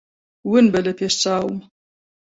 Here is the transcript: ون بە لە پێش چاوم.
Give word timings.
ون 0.49 0.65
بە 0.71 0.79
لە 0.85 0.91
پێش 0.99 1.13
چاوم. 1.23 1.57